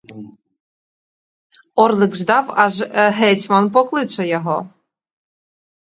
Орлик 1.83 2.13
ждав, 2.19 2.45
аж 2.63 2.75
гетьман 3.17 3.65
покличе 3.73 4.23
його. 4.33 4.57